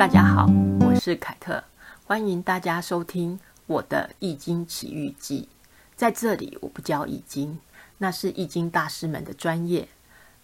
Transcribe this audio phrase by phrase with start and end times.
[0.00, 0.46] 大家好，
[0.80, 1.62] 我是凯特，
[2.06, 5.46] 欢迎大家收听我的《易经奇遇记》。
[5.94, 7.58] 在这里，我不教易经，
[7.98, 9.86] 那是易经大师们的专业。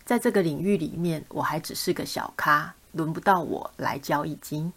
[0.04, 4.70] 在这个领域里面，我还只是个小咖，轮不到我来教易经。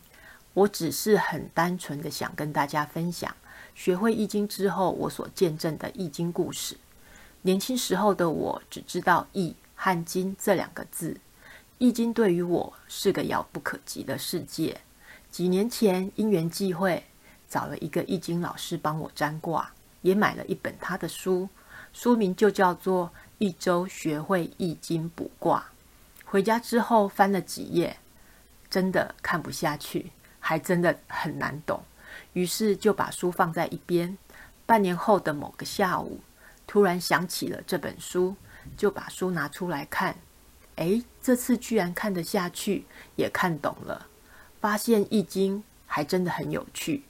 [0.54, 3.36] 我只是很单纯的想跟大家分享，
[3.76, 6.78] 学会易经之后，我所见证的易经故事。
[7.42, 11.18] 年轻时候的我，只知道“易”和“经”这两个字。
[11.80, 14.82] 易经对于我是个遥不可及的世界。
[15.32, 17.02] 几年前因缘际会，
[17.50, 19.72] 找了一个易经老师帮我占卦，
[20.02, 21.48] 也买了一本他的书，
[21.94, 23.08] 书名就叫做
[23.38, 25.68] 《一周学会易经卜卦》。
[26.26, 27.96] 回家之后翻了几页，
[28.70, 31.82] 真的看不下去，还真的很难懂，
[32.34, 34.18] 于是就把书放在一边。
[34.66, 36.20] 半年后的某个下午，
[36.68, 38.36] 突然想起了这本书，
[38.76, 40.14] 就把书拿出来看。
[40.80, 42.86] 哎，这次居然看得下去，
[43.18, 44.08] 也看懂了，
[44.62, 47.04] 发现《易经》还真的很有趣。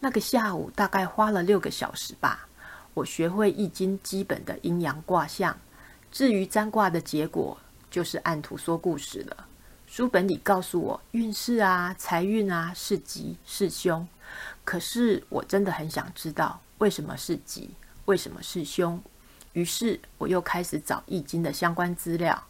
[0.00, 2.48] 那个下午大概花了六个小时吧，
[2.94, 5.54] 我学会《易经》基本的阴阳卦象。
[6.10, 7.58] 至于占卦的结果，
[7.90, 9.46] 就是按图说故事了。
[9.86, 14.08] 书本里告诉我运势啊、财运啊是吉是凶，
[14.64, 17.74] 可是我真的很想知道为什么是吉，
[18.06, 18.98] 为什么是凶。
[19.52, 22.42] 于是我又开始找《易经》的相关资料。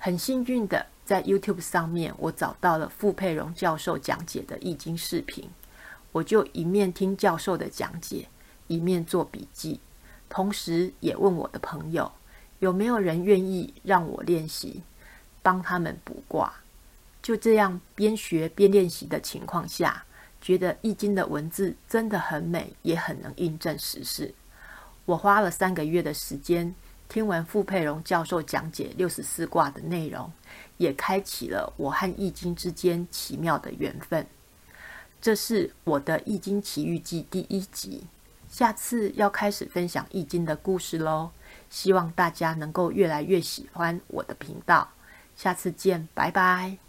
[0.00, 5.50] 很幸运的，在 YouTube 上面，我找到了傅佩荣教授讲解的易经视频，
[6.12, 8.28] 我就一面听教授的讲解，
[8.68, 9.80] 一面做笔记，
[10.28, 12.10] 同时也问我的朋友
[12.60, 14.82] 有没有人愿意让我练习，
[15.42, 16.54] 帮他们卜卦。
[17.20, 20.04] 就这样边学边练习的情况下，
[20.40, 24.32] 觉得易经的文字真的很美，也很能印证时事。
[25.04, 26.72] 我花了三个月的时间。
[27.08, 30.30] 听完傅佩荣教授讲解六十四卦的内容，
[30.76, 34.26] 也开启了我和易经之间奇妙的缘分。
[35.20, 38.06] 这是我的《易经奇遇记》第一集，
[38.48, 41.30] 下次要开始分享易经的故事喽。
[41.70, 44.88] 希望大家能够越来越喜欢我的频道。
[45.34, 46.87] 下次见，拜拜。